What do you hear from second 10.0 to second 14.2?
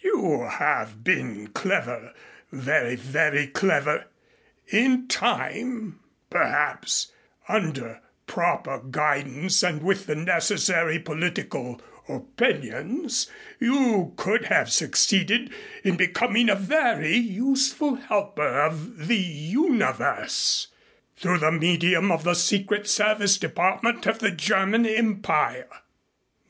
the necessary political opinions, you